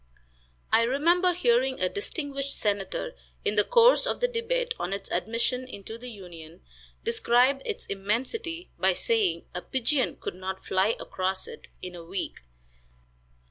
I 0.71 0.81
remember 0.81 1.31
hearing 1.31 1.79
a 1.79 1.87
distinguished 1.87 2.57
senator, 2.57 3.13
in 3.45 3.53
the 3.53 3.63
course 3.63 4.07
of 4.07 4.19
the 4.19 4.27
debate 4.27 4.73
on 4.79 4.93
its 4.93 5.11
admission 5.11 5.67
into 5.67 5.95
the 5.99 6.09
Union, 6.09 6.61
describe 7.03 7.61
its 7.65 7.85
immensity 7.85 8.71
by 8.79 8.93
saying, 8.93 9.45
"A 9.53 9.61
pigeon 9.61 10.15
could 10.15 10.33
not 10.33 10.65
fly 10.65 10.95
across 10.99 11.47
it 11.47 11.67
in 11.83 11.93
a 11.93 12.03
week." 12.03 12.39